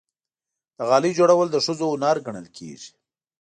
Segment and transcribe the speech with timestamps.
[0.77, 2.89] د غالۍ جوړول د ښځو هنر ګڼل کېږي.